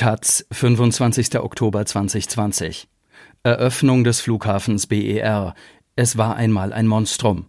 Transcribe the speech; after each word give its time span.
Taz, 0.00 0.46
25. 0.50 1.40
Oktober 1.40 1.84
2020. 1.84 2.88
Eröffnung 3.42 4.02
des 4.02 4.22
Flughafens 4.22 4.86
BER. 4.86 5.54
Es 5.94 6.16
war 6.16 6.36
einmal 6.36 6.72
ein 6.72 6.86
Monstrum. 6.86 7.44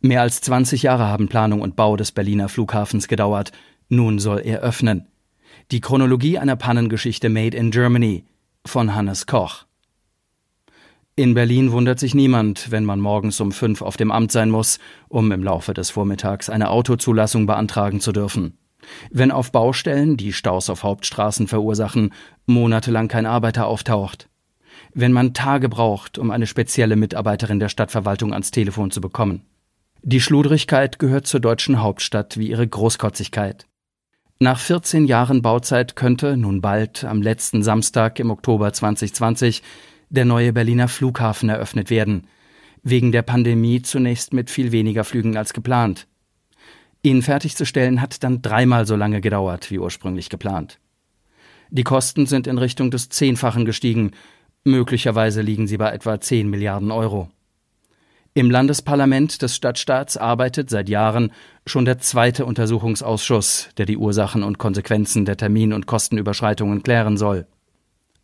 Mehr 0.00 0.22
als 0.22 0.40
20 0.40 0.82
Jahre 0.82 1.06
haben 1.06 1.28
Planung 1.28 1.60
und 1.60 1.76
Bau 1.76 1.96
des 1.96 2.10
Berliner 2.10 2.48
Flughafens 2.48 3.06
gedauert. 3.06 3.52
Nun 3.88 4.18
soll 4.18 4.40
er 4.40 4.58
öffnen. 4.58 5.06
Die 5.70 5.80
Chronologie 5.80 6.38
einer 6.38 6.56
Pannengeschichte 6.56 7.28
Made 7.28 7.56
in 7.56 7.70
Germany 7.70 8.24
von 8.66 8.96
Hannes 8.96 9.26
Koch. 9.26 9.64
In 11.14 11.34
Berlin 11.34 11.70
wundert 11.70 12.00
sich 12.00 12.12
niemand, 12.12 12.72
wenn 12.72 12.86
man 12.86 12.98
morgens 12.98 13.40
um 13.40 13.52
fünf 13.52 13.82
auf 13.82 13.96
dem 13.96 14.10
Amt 14.10 14.32
sein 14.32 14.50
muss, 14.50 14.80
um 15.08 15.30
im 15.30 15.44
Laufe 15.44 15.74
des 15.74 15.90
Vormittags 15.90 16.50
eine 16.50 16.70
Autozulassung 16.70 17.46
beantragen 17.46 18.00
zu 18.00 18.10
dürfen. 18.10 18.58
Wenn 19.10 19.30
auf 19.30 19.52
Baustellen, 19.52 20.16
die 20.16 20.32
Staus 20.32 20.70
auf 20.70 20.82
Hauptstraßen 20.82 21.46
verursachen, 21.46 22.12
monatelang 22.46 23.08
kein 23.08 23.26
Arbeiter 23.26 23.66
auftaucht. 23.66 24.28
Wenn 24.94 25.12
man 25.12 25.34
Tage 25.34 25.68
braucht, 25.68 26.18
um 26.18 26.30
eine 26.30 26.46
spezielle 26.46 26.96
Mitarbeiterin 26.96 27.58
der 27.58 27.68
Stadtverwaltung 27.68 28.32
ans 28.32 28.50
Telefon 28.50 28.90
zu 28.90 29.00
bekommen. 29.00 29.42
Die 30.02 30.20
Schludrigkeit 30.20 30.98
gehört 30.98 31.26
zur 31.26 31.40
deutschen 31.40 31.82
Hauptstadt 31.82 32.38
wie 32.38 32.48
ihre 32.48 32.66
Großkotzigkeit. 32.66 33.66
Nach 34.40 34.58
14 34.58 35.06
Jahren 35.06 35.42
Bauzeit 35.42 35.96
könnte 35.96 36.36
nun 36.36 36.60
bald 36.60 37.04
am 37.04 37.22
letzten 37.22 37.62
Samstag 37.62 38.20
im 38.20 38.30
Oktober 38.30 38.72
2020 38.72 39.62
der 40.10 40.24
neue 40.24 40.52
Berliner 40.52 40.88
Flughafen 40.88 41.48
eröffnet 41.48 41.90
werden, 41.90 42.26
wegen 42.82 43.12
der 43.12 43.22
Pandemie 43.22 43.82
zunächst 43.82 44.32
mit 44.32 44.50
viel 44.50 44.72
weniger 44.72 45.04
Flügen 45.04 45.36
als 45.36 45.52
geplant. 45.52 46.06
Ihn 47.02 47.22
fertigzustellen 47.22 48.00
hat 48.00 48.22
dann 48.24 48.42
dreimal 48.42 48.86
so 48.86 48.96
lange 48.96 49.20
gedauert 49.20 49.70
wie 49.70 49.78
ursprünglich 49.78 50.28
geplant. 50.28 50.78
Die 51.70 51.84
Kosten 51.84 52.26
sind 52.26 52.46
in 52.46 52.58
Richtung 52.58 52.90
des 52.90 53.08
Zehnfachen 53.08 53.64
gestiegen, 53.64 54.12
möglicherweise 54.64 55.42
liegen 55.42 55.66
sie 55.66 55.76
bei 55.76 55.90
etwa 55.90 56.20
10 56.20 56.48
Milliarden 56.48 56.90
Euro. 56.90 57.30
Im 58.34 58.50
Landesparlament 58.50 59.42
des 59.42 59.56
Stadtstaats 59.56 60.16
arbeitet 60.16 60.70
seit 60.70 60.88
Jahren 60.88 61.32
schon 61.66 61.84
der 61.84 61.98
zweite 61.98 62.46
Untersuchungsausschuss, 62.46 63.70
der 63.76 63.86
die 63.86 63.96
Ursachen 63.96 64.42
und 64.42 64.58
Konsequenzen 64.58 65.24
der 65.24 65.36
Termin- 65.36 65.72
und 65.72 65.86
Kostenüberschreitungen 65.86 66.82
klären 66.82 67.16
soll. 67.16 67.46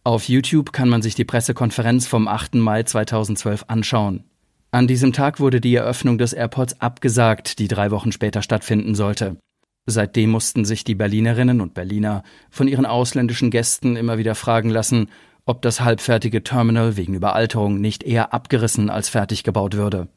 Auf 0.05 0.29
YouTube 0.29 0.73
kann 0.73 0.89
man 0.89 1.03
sich 1.03 1.15
die 1.15 1.25
Pressekonferenz 1.25 2.07
vom 2.07 2.29
8. 2.29 2.57
Mai 2.57 2.83
2012 2.83 3.65
anschauen. 3.69 4.25
An 4.75 4.89
diesem 4.89 5.12
Tag 5.12 5.39
wurde 5.39 5.61
die 5.61 5.77
Eröffnung 5.77 6.19
des 6.19 6.33
Airports 6.33 6.80
abgesagt, 6.80 7.61
die 7.61 7.69
drei 7.69 7.92
Wochen 7.92 8.11
später 8.11 8.42
stattfinden 8.42 8.97
sollte. 8.97 9.36
Seitdem 9.86 10.30
mussten 10.30 10.64
sich 10.64 10.83
die 10.83 10.97
Berlinerinnen 10.97 11.61
und 11.61 11.75
Berliner 11.75 12.25
von 12.50 12.67
ihren 12.67 12.84
ausländischen 12.84 13.52
Gästen 13.52 13.95
immer 13.95 14.19
wieder 14.19 14.34
fragen 14.34 14.70
lassen, 14.70 15.11
ob 15.45 15.62
das 15.62 15.83
halbfertige 15.83 16.42
Terminal 16.42 16.97
wegen 16.97 17.14
Überalterung 17.14 17.80
nicht 17.80 18.02
eher 18.02 18.34
abgerissen 18.34 18.91
als 18.91 19.08
fertig 19.08 19.45
gebaut 19.45 19.77
würde. 19.77 20.08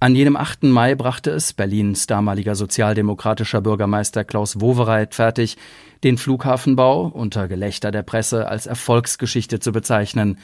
An 0.00 0.16
jenem 0.16 0.34
8. 0.34 0.64
Mai 0.64 0.96
brachte 0.96 1.30
es 1.30 1.52
Berlins 1.52 2.08
damaliger 2.08 2.56
sozialdemokratischer 2.56 3.60
Bürgermeister 3.60 4.24
Klaus 4.24 4.60
Wowereit 4.60 5.14
fertig, 5.14 5.56
den 6.02 6.18
Flughafenbau 6.18 7.06
unter 7.06 7.46
Gelächter 7.46 7.92
der 7.92 8.02
Presse 8.02 8.48
als 8.48 8.66
Erfolgsgeschichte 8.66 9.60
zu 9.60 9.70
bezeichnen, 9.70 10.36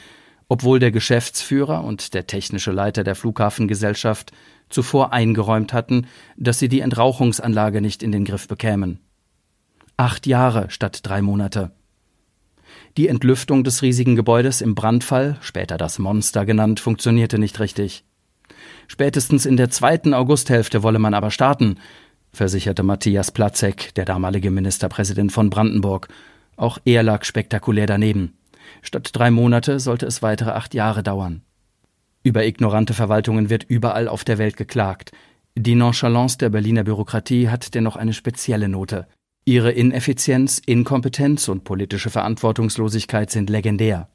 obwohl 0.53 0.77
der 0.77 0.91
Geschäftsführer 0.91 1.83
und 1.83 2.13
der 2.13 2.27
technische 2.27 2.71
Leiter 2.71 3.03
der 3.03 3.15
Flughafengesellschaft 3.15 4.33
zuvor 4.69 5.11
eingeräumt 5.11 5.73
hatten, 5.73 6.05
dass 6.37 6.59
sie 6.59 6.69
die 6.69 6.81
Entrauchungsanlage 6.81 7.81
nicht 7.81 8.03
in 8.03 8.11
den 8.11 8.23
Griff 8.23 8.47
bekämen. 8.47 8.99
Acht 9.97 10.27
Jahre 10.27 10.69
statt 10.69 10.99
drei 11.01 11.23
Monate. 11.23 11.71
Die 12.97 13.07
Entlüftung 13.07 13.63
des 13.63 13.81
riesigen 13.81 14.15
Gebäudes 14.15 14.61
im 14.61 14.75
Brandfall, 14.75 15.37
später 15.41 15.79
das 15.79 15.97
Monster 15.97 16.45
genannt, 16.45 16.79
funktionierte 16.79 17.39
nicht 17.39 17.59
richtig. 17.59 18.05
Spätestens 18.87 19.47
in 19.47 19.57
der 19.57 19.71
zweiten 19.71 20.13
Augusthälfte 20.13 20.83
wolle 20.83 20.99
man 20.99 21.15
aber 21.15 21.31
starten, 21.31 21.79
versicherte 22.31 22.83
Matthias 22.83 23.31
Platzek, 23.31 23.95
der 23.95 24.05
damalige 24.05 24.51
Ministerpräsident 24.51 25.31
von 25.31 25.49
Brandenburg. 25.49 26.09
Auch 26.57 26.77
er 26.85 27.01
lag 27.01 27.23
spektakulär 27.23 27.87
daneben. 27.87 28.37
Statt 28.81 29.09
drei 29.13 29.31
Monate 29.31 29.79
sollte 29.79 30.05
es 30.05 30.21
weitere 30.21 30.51
acht 30.51 30.73
Jahre 30.73 31.03
dauern. 31.03 31.41
Über 32.23 32.45
ignorante 32.45 32.93
Verwaltungen 32.93 33.49
wird 33.49 33.65
überall 33.65 34.07
auf 34.07 34.23
der 34.23 34.37
Welt 34.37 34.57
geklagt. 34.57 35.11
Die 35.55 35.75
Nonchalance 35.75 36.37
der 36.37 36.49
Berliner 36.49 36.83
Bürokratie 36.83 37.49
hat 37.49 37.75
dennoch 37.75 37.95
eine 37.95 38.13
spezielle 38.13 38.69
Note. 38.69 39.07
Ihre 39.45 39.71
Ineffizienz, 39.71 40.61
Inkompetenz 40.65 41.49
und 41.49 41.65
politische 41.65 42.09
Verantwortungslosigkeit 42.09 43.29
sind 43.29 43.49
legendär. 43.49 44.07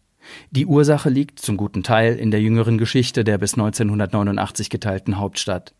Die 0.51 0.67
Ursache 0.67 1.11
liegt 1.11 1.39
zum 1.39 1.57
guten 1.57 1.83
Teil 1.83 2.17
in 2.17 2.31
der 2.31 2.41
jüngeren 2.41 2.79
Geschichte 2.79 3.25
der 3.25 3.39
bis 3.39 3.55
1989 3.55 4.71
geteilten 4.71 5.19
Hauptstadt. 5.19 5.75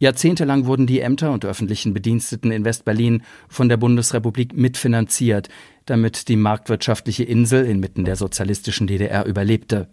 Jahrzehntelang 0.00 0.66
wurden 0.66 0.86
die 0.86 1.00
Ämter 1.00 1.32
und 1.32 1.44
öffentlichen 1.44 1.92
Bediensteten 1.92 2.52
in 2.52 2.64
West-Berlin 2.64 3.22
von 3.48 3.68
der 3.68 3.78
Bundesrepublik 3.78 4.56
mitfinanziert, 4.56 5.48
damit 5.90 6.28
die 6.28 6.36
marktwirtschaftliche 6.36 7.24
Insel 7.24 7.64
inmitten 7.64 8.04
der 8.04 8.16
sozialistischen 8.16 8.86
DDR 8.86 9.24
überlebte. 9.24 9.88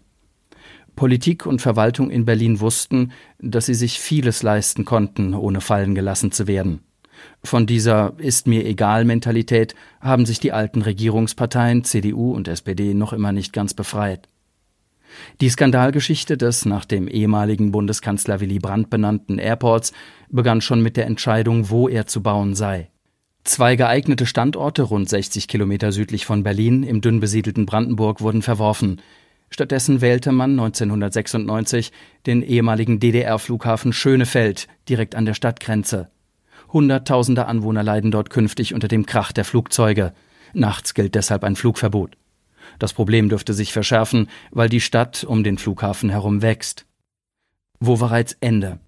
Politik 0.94 1.44
und 1.44 1.60
Verwaltung 1.60 2.10
in 2.10 2.24
Berlin 2.24 2.60
wussten, 2.60 3.12
dass 3.38 3.66
sie 3.66 3.74
sich 3.74 4.00
vieles 4.00 4.42
leisten 4.42 4.84
konnten, 4.84 5.34
ohne 5.34 5.60
fallen 5.60 5.94
gelassen 5.94 6.32
zu 6.32 6.46
werden. 6.46 6.80
Von 7.44 7.66
dieser 7.66 8.14
ist 8.18 8.46
mir 8.46 8.64
egal 8.66 9.04
Mentalität 9.04 9.74
haben 10.00 10.26
sich 10.26 10.40
die 10.40 10.52
alten 10.52 10.82
Regierungsparteien 10.82 11.84
CDU 11.84 12.32
und 12.32 12.48
SPD 12.48 12.94
noch 12.94 13.12
immer 13.12 13.32
nicht 13.32 13.52
ganz 13.52 13.74
befreit. 13.74 14.28
Die 15.40 15.48
Skandalgeschichte 15.48 16.36
des 16.36 16.64
nach 16.64 16.84
dem 16.84 17.08
ehemaligen 17.08 17.72
Bundeskanzler 17.72 18.40
Willy 18.40 18.58
Brandt 18.58 18.90
benannten 18.90 19.38
Airports 19.38 19.92
begann 20.28 20.60
schon 20.60 20.82
mit 20.82 20.96
der 20.96 21.06
Entscheidung, 21.06 21.70
wo 21.70 21.88
er 21.88 22.06
zu 22.06 22.22
bauen 22.22 22.54
sei. 22.54 22.90
Zwei 23.46 23.76
geeignete 23.76 24.26
Standorte 24.26 24.82
rund 24.82 25.08
60 25.08 25.46
Kilometer 25.46 25.92
südlich 25.92 26.26
von 26.26 26.42
Berlin 26.42 26.82
im 26.82 27.00
dünn 27.00 27.20
besiedelten 27.20 27.64
Brandenburg 27.64 28.20
wurden 28.20 28.42
verworfen. 28.42 29.00
Stattdessen 29.50 30.00
wählte 30.00 30.32
man 30.32 30.50
1996 30.50 31.92
den 32.26 32.42
ehemaligen 32.42 32.98
DDR-Flughafen 32.98 33.92
Schönefeld 33.92 34.66
direkt 34.88 35.14
an 35.14 35.26
der 35.26 35.34
Stadtgrenze. 35.34 36.10
Hunderttausende 36.72 37.46
Anwohner 37.46 37.84
leiden 37.84 38.10
dort 38.10 38.30
künftig 38.30 38.74
unter 38.74 38.88
dem 38.88 39.06
Krach 39.06 39.30
der 39.30 39.44
Flugzeuge. 39.44 40.12
Nachts 40.52 40.92
gilt 40.92 41.14
deshalb 41.14 41.44
ein 41.44 41.54
Flugverbot. 41.54 42.16
Das 42.80 42.94
Problem 42.94 43.28
dürfte 43.28 43.54
sich 43.54 43.72
verschärfen, 43.72 44.28
weil 44.50 44.68
die 44.68 44.80
Stadt 44.80 45.22
um 45.22 45.44
den 45.44 45.56
Flughafen 45.56 46.10
herum 46.10 46.42
wächst. 46.42 46.84
Wo 47.78 48.00
war 48.00 48.10
Ende? 48.40 48.80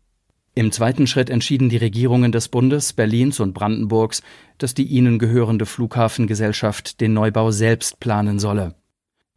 Im 0.59 0.73
zweiten 0.73 1.07
Schritt 1.07 1.31
entschieden 1.31 1.69
die 1.69 1.77
Regierungen 1.77 2.33
des 2.33 2.49
Bundes, 2.49 2.93
Berlins 2.93 3.39
und 3.39 3.53
Brandenburgs, 3.55 4.25
dass 4.59 4.75
die 4.75 4.83
ihnen 4.83 5.21
gehörende 5.21 5.67
Flughafengesellschaft 5.67 7.01
den 7.01 7.13
Neubau 7.13 7.53
selbst 7.53 8.01
planen 8.01 8.41
solle. 8.41 8.75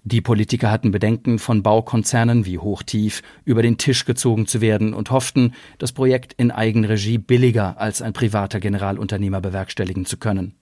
Die 0.03 0.21
Politiker 0.21 0.71
hatten 0.71 0.89
Bedenken, 0.89 1.37
von 1.37 1.61
Baukonzernen 1.61 2.47
wie 2.47 2.57
Hochtief 2.57 3.21
über 3.45 3.61
den 3.61 3.77
Tisch 3.77 4.05
gezogen 4.05 4.47
zu 4.47 4.61
werden 4.61 4.95
und 4.95 5.11
hofften, 5.11 5.53
das 5.77 5.91
Projekt 5.91 6.33
in 6.33 6.49
Eigenregie 6.49 7.19
billiger 7.19 7.79
als 7.79 8.01
ein 8.01 8.13
privater 8.13 8.59
Generalunternehmer 8.59 9.41
bewerkstelligen 9.41 10.07
zu 10.07 10.17
können. 10.17 10.55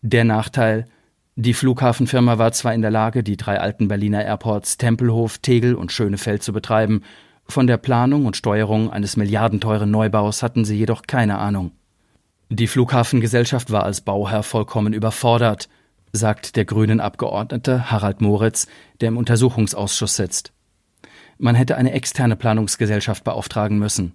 Der 0.00 0.24
Nachteil, 0.24 0.88
die 1.36 1.54
Flughafenfirma 1.54 2.38
war 2.38 2.50
zwar 2.50 2.74
in 2.74 2.82
der 2.82 2.90
Lage, 2.90 3.22
die 3.22 3.36
drei 3.36 3.60
alten 3.60 3.86
Berliner 3.86 4.24
Airports 4.24 4.78
Tempelhof, 4.78 5.38
Tegel 5.38 5.76
und 5.76 5.92
Schönefeld 5.92 6.42
zu 6.42 6.52
betreiben, 6.52 7.02
von 7.46 7.66
der 7.66 7.76
Planung 7.76 8.26
und 8.26 8.36
Steuerung 8.36 8.90
eines 8.90 9.16
milliardenteuren 9.16 9.90
Neubaus 9.90 10.42
hatten 10.42 10.64
sie 10.64 10.76
jedoch 10.76 11.02
keine 11.02 11.38
Ahnung. 11.38 11.72
Die 12.48 12.66
Flughafengesellschaft 12.66 13.70
war 13.70 13.84
als 13.84 14.00
Bauherr 14.00 14.42
vollkommen 14.42 14.92
überfordert, 14.92 15.68
sagt 16.12 16.56
der 16.56 16.64
grünen 16.64 17.00
Abgeordnete 17.00 17.90
Harald 17.90 18.20
Moritz, 18.20 18.66
der 19.00 19.08
im 19.08 19.16
Untersuchungsausschuss 19.16 20.16
sitzt. 20.16 20.52
Man 21.38 21.54
hätte 21.54 21.76
eine 21.76 21.92
externe 21.92 22.36
Planungsgesellschaft 22.36 23.24
beauftragen 23.24 23.78
müssen. 23.78 24.12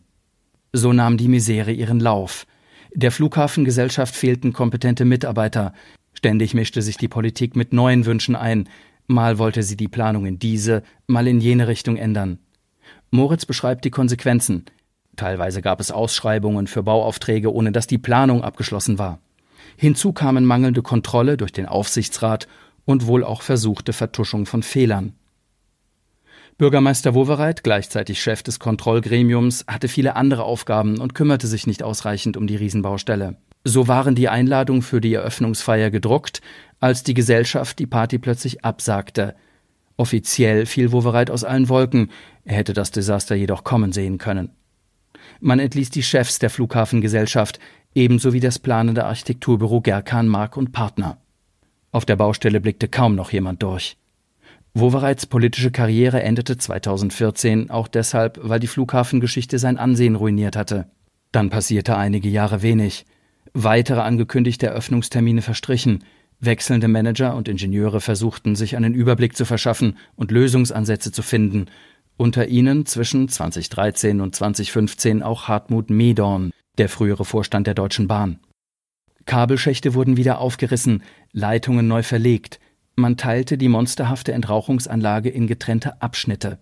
So 0.73 0.93
nahm 0.93 1.17
die 1.17 1.27
Misere 1.27 1.71
ihren 1.71 1.99
Lauf. 1.99 2.45
Der 2.93 3.11
Flughafengesellschaft 3.11 4.15
fehlten 4.15 4.53
kompetente 4.53 5.05
Mitarbeiter, 5.05 5.73
Ständig 6.17 6.55
mischte 6.55 6.81
sich 6.81 6.97
die 6.97 7.07
Politik 7.07 7.55
mit 7.55 7.73
neuen 7.73 8.07
Wünschen 8.07 8.35
ein, 8.35 8.67
mal 9.05 9.37
wollte 9.37 9.61
sie 9.61 9.77
die 9.77 9.87
Planung 9.87 10.25
in 10.25 10.39
diese, 10.39 10.81
mal 11.05 11.27
in 11.27 11.39
jene 11.39 11.67
Richtung 11.67 11.95
ändern. 11.95 12.39
Moritz 13.11 13.45
beschreibt 13.45 13.85
die 13.85 13.91
Konsequenzen. 13.91 14.65
Teilweise 15.15 15.61
gab 15.61 15.79
es 15.79 15.91
Ausschreibungen 15.91 16.67
für 16.67 16.83
Bauaufträge, 16.83 17.53
ohne 17.53 17.71
dass 17.71 17.87
die 17.87 17.97
Planung 17.97 18.43
abgeschlossen 18.43 18.99
war. 18.99 19.19
Hinzu 19.75 20.13
kamen 20.13 20.45
mangelnde 20.45 20.81
Kontrolle 20.81 21.37
durch 21.37 21.51
den 21.51 21.65
Aufsichtsrat 21.65 22.47
und 22.85 23.07
wohl 23.07 23.23
auch 23.23 23.41
versuchte 23.41 23.93
Vertuschung 23.93 24.45
von 24.45 24.63
Fehlern. 24.63 25.13
Bürgermeister 26.57 27.13
Wowereit, 27.13 27.63
gleichzeitig 27.63 28.21
Chef 28.21 28.41
des 28.41 28.59
Kontrollgremiums, 28.59 29.65
hatte 29.67 29.87
viele 29.87 30.15
andere 30.15 30.43
Aufgaben 30.43 30.99
und 30.99 31.13
kümmerte 31.13 31.45
sich 31.45 31.67
nicht 31.67 31.83
ausreichend 31.83 32.35
um 32.35 32.47
die 32.47 32.55
Riesenbaustelle. 32.55 33.37
So 33.63 33.87
waren 33.87 34.15
die 34.15 34.29
Einladungen 34.29 34.81
für 34.81 35.01
die 35.01 35.13
Eröffnungsfeier 35.13 35.91
gedruckt, 35.91 36.41
als 36.79 37.03
die 37.03 37.13
Gesellschaft 37.13 37.77
die 37.77 37.85
Party 37.85 38.17
plötzlich 38.17 38.65
absagte. 38.65 39.35
Offiziell 39.97 40.65
fiel 40.67 40.91
Wowereit 40.91 41.31
aus 41.31 41.43
allen 41.43 41.69
Wolken, 41.69 42.11
er 42.45 42.55
hätte 42.55 42.73
das 42.73 42.91
Desaster 42.91 43.35
jedoch 43.35 43.63
kommen 43.63 43.91
sehen 43.91 44.19
können. 44.19 44.51
Man 45.39 45.59
entließ 45.59 45.89
die 45.89 46.03
Chefs 46.03 46.39
der 46.39 46.49
Flughafengesellschaft, 46.49 47.59
ebenso 47.93 48.31
wie 48.31 48.39
das 48.39 48.59
planende 48.59 49.05
Architekturbüro 49.05 49.81
Gerkan 49.81 50.27
Mark 50.27 50.55
und 50.55 50.71
Partner. 50.71 51.17
Auf 51.91 52.05
der 52.05 52.15
Baustelle 52.15 52.61
blickte 52.61 52.87
kaum 52.87 53.15
noch 53.15 53.31
jemand 53.31 53.63
durch. 53.63 53.97
Wowereits 54.73 55.25
politische 55.25 55.71
Karriere 55.71 56.21
endete 56.21 56.57
2014 56.57 57.71
auch 57.71 57.87
deshalb, 57.87 58.39
weil 58.43 58.59
die 58.59 58.67
Flughafengeschichte 58.67 59.57
sein 59.57 59.79
Ansehen 59.79 60.15
ruiniert 60.15 60.55
hatte. 60.55 60.85
Dann 61.31 61.49
passierte 61.49 61.97
einige 61.97 62.29
Jahre 62.29 62.61
wenig. 62.61 63.05
Weitere 63.53 64.01
angekündigte 64.01 64.67
Eröffnungstermine 64.67 65.41
verstrichen. 65.41 66.03
Wechselnde 66.39 66.87
Manager 66.87 67.35
und 67.35 67.47
Ingenieure 67.47 67.99
versuchten, 67.99 68.55
sich 68.55 68.75
einen 68.75 68.93
Überblick 68.93 69.35
zu 69.35 69.45
verschaffen 69.45 69.97
und 70.15 70.31
Lösungsansätze 70.31 71.11
zu 71.11 71.23
finden. 71.23 71.65
Unter 72.15 72.47
ihnen 72.47 72.85
zwischen 72.85 73.27
2013 73.27 74.21
und 74.21 74.35
2015 74.35 75.23
auch 75.23 75.47
Hartmut 75.47 75.89
Medorn, 75.89 76.51
der 76.77 76.89
frühere 76.89 77.25
Vorstand 77.25 77.67
der 77.67 77.73
Deutschen 77.73 78.07
Bahn. 78.07 78.39
Kabelschächte 79.25 79.93
wurden 79.93 80.17
wieder 80.17 80.39
aufgerissen, 80.39 81.03
Leitungen 81.33 81.87
neu 81.87 82.03
verlegt, 82.03 82.59
man 82.95 83.17
teilte 83.17 83.59
die 83.59 83.67
monsterhafte 83.67 84.31
Entrauchungsanlage 84.31 85.29
in 85.29 85.45
getrennte 85.45 86.01
Abschnitte. 86.01 86.57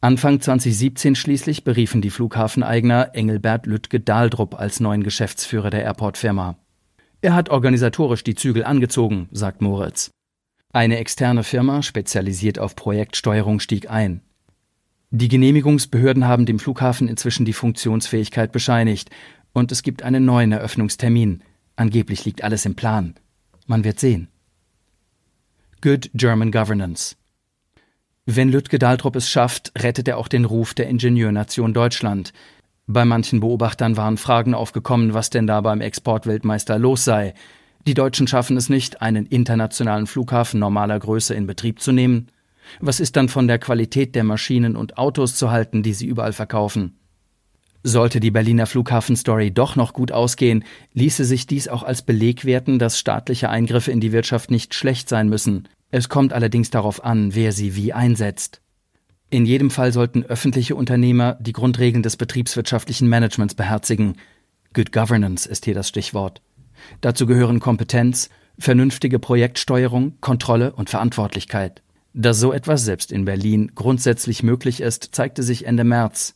Anfang 0.00 0.40
2017 0.40 1.14
schließlich 1.14 1.64
beriefen 1.64 2.02
die 2.02 2.10
Flughafeneigner 2.10 3.14
Engelbert 3.14 3.66
Lüttke 3.66 3.98
Dahldrup 3.98 4.60
als 4.60 4.78
neuen 4.78 5.02
Geschäftsführer 5.02 5.70
der 5.70 5.84
Airport-Firma. 5.84 6.58
Er 7.20 7.34
hat 7.34 7.48
organisatorisch 7.48 8.22
die 8.22 8.36
Zügel 8.36 8.64
angezogen, 8.64 9.28
sagt 9.32 9.60
Moritz. 9.60 10.10
Eine 10.72 10.98
externe 10.98 11.42
Firma, 11.42 11.82
spezialisiert 11.82 12.58
auf 12.58 12.76
Projektsteuerung, 12.76 13.58
stieg 13.58 13.90
ein. 13.90 14.22
Die 15.10 15.28
Genehmigungsbehörden 15.28 16.26
haben 16.26 16.46
dem 16.46 16.58
Flughafen 16.58 17.08
inzwischen 17.08 17.46
die 17.46 17.54
Funktionsfähigkeit 17.54 18.52
bescheinigt 18.52 19.10
und 19.52 19.72
es 19.72 19.82
gibt 19.82 20.02
einen 20.02 20.24
neuen 20.24 20.52
Eröffnungstermin. 20.52 21.42
Angeblich 21.76 22.24
liegt 22.24 22.44
alles 22.44 22.66
im 22.66 22.76
Plan. 22.76 23.14
Man 23.66 23.84
wird 23.84 23.98
sehen. 23.98 24.28
Good 25.80 26.10
German 26.14 26.52
Governance. 26.52 27.16
Wenn 28.26 28.50
Lütke 28.50 28.78
Dahltrup 28.78 29.16
es 29.16 29.30
schafft, 29.30 29.72
rettet 29.78 30.06
er 30.06 30.18
auch 30.18 30.28
den 30.28 30.44
Ruf 30.44 30.74
der 30.74 30.88
Ingenieurnation 30.88 31.72
Deutschland. 31.72 32.32
Bei 32.90 33.04
manchen 33.04 33.40
Beobachtern 33.40 33.98
waren 33.98 34.16
Fragen 34.16 34.54
aufgekommen, 34.54 35.12
was 35.12 35.28
denn 35.28 35.46
da 35.46 35.60
beim 35.60 35.82
Exportweltmeister 35.82 36.78
los 36.78 37.04
sei. 37.04 37.34
Die 37.86 37.92
Deutschen 37.92 38.26
schaffen 38.26 38.56
es 38.56 38.70
nicht, 38.70 39.02
einen 39.02 39.26
internationalen 39.26 40.06
Flughafen 40.06 40.58
normaler 40.58 40.98
Größe 40.98 41.34
in 41.34 41.46
Betrieb 41.46 41.82
zu 41.82 41.92
nehmen. 41.92 42.28
Was 42.80 42.98
ist 42.98 43.16
dann 43.16 43.28
von 43.28 43.46
der 43.46 43.58
Qualität 43.58 44.14
der 44.14 44.24
Maschinen 44.24 44.74
und 44.74 44.96
Autos 44.96 45.36
zu 45.36 45.50
halten, 45.50 45.82
die 45.82 45.92
sie 45.92 46.06
überall 46.06 46.32
verkaufen? 46.32 46.98
Sollte 47.82 48.20
die 48.20 48.30
Berliner 48.30 48.64
Flughafenstory 48.64 49.50
doch 49.50 49.76
noch 49.76 49.92
gut 49.92 50.10
ausgehen, 50.10 50.64
ließe 50.94 51.26
sich 51.26 51.46
dies 51.46 51.68
auch 51.68 51.82
als 51.82 52.00
Beleg 52.00 52.46
werten, 52.46 52.78
dass 52.78 52.98
staatliche 52.98 53.50
Eingriffe 53.50 53.92
in 53.92 54.00
die 54.00 54.12
Wirtschaft 54.12 54.50
nicht 54.50 54.74
schlecht 54.74 55.10
sein 55.10 55.28
müssen. 55.28 55.68
Es 55.90 56.08
kommt 56.08 56.32
allerdings 56.32 56.70
darauf 56.70 57.04
an, 57.04 57.34
wer 57.34 57.52
sie 57.52 57.76
wie 57.76 57.92
einsetzt. 57.92 58.62
In 59.30 59.44
jedem 59.44 59.70
Fall 59.70 59.92
sollten 59.92 60.24
öffentliche 60.24 60.74
Unternehmer 60.74 61.36
die 61.40 61.52
Grundregeln 61.52 62.02
des 62.02 62.16
betriebswirtschaftlichen 62.16 63.08
Managements 63.08 63.54
beherzigen. 63.54 64.16
Good 64.72 64.90
Governance 64.90 65.46
ist 65.46 65.66
hier 65.66 65.74
das 65.74 65.88
Stichwort. 65.88 66.40
Dazu 67.02 67.26
gehören 67.26 67.60
Kompetenz, 67.60 68.30
vernünftige 68.58 69.18
Projektsteuerung, 69.18 70.14
Kontrolle 70.20 70.72
und 70.72 70.88
Verantwortlichkeit. 70.88 71.82
Dass 72.14 72.40
so 72.40 72.54
etwas 72.54 72.84
selbst 72.84 73.12
in 73.12 73.26
Berlin 73.26 73.72
grundsätzlich 73.74 74.42
möglich 74.42 74.80
ist, 74.80 75.10
zeigte 75.12 75.42
sich 75.42 75.66
Ende 75.66 75.84
März. 75.84 76.34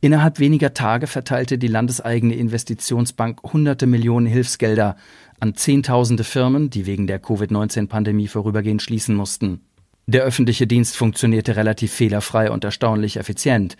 Innerhalb 0.00 0.38
weniger 0.38 0.72
Tage 0.72 1.06
verteilte 1.06 1.58
die 1.58 1.68
landeseigene 1.68 2.34
Investitionsbank 2.34 3.42
hunderte 3.52 3.86
Millionen 3.86 4.26
Hilfsgelder 4.26 4.96
an 5.40 5.54
Zehntausende 5.54 6.24
Firmen, 6.24 6.70
die 6.70 6.86
wegen 6.86 7.06
der 7.06 7.18
Covid-19-Pandemie 7.18 8.28
vorübergehend 8.28 8.82
schließen 8.82 9.14
mussten. 9.14 9.60
Der 10.06 10.22
öffentliche 10.22 10.66
Dienst 10.66 10.96
funktionierte 10.96 11.56
relativ 11.56 11.92
fehlerfrei 11.92 12.50
und 12.50 12.64
erstaunlich 12.64 13.16
effizient. 13.16 13.76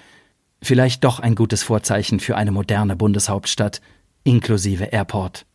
Vielleicht 0.62 1.04
doch 1.04 1.18
ein 1.20 1.34
gutes 1.34 1.62
Vorzeichen 1.62 2.20
für 2.20 2.36
eine 2.36 2.52
moderne 2.52 2.96
Bundeshauptstadt 2.96 3.80
inklusive 4.24 4.84
Airport. 4.84 5.46